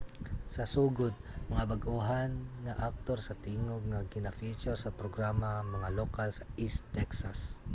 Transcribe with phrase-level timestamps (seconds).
[0.55, 1.13] sa sugod
[1.51, 2.31] mga bag-ohan
[2.63, 7.39] nga aktor sa tingog ang gina-feature sa programa mga lokal sa east texas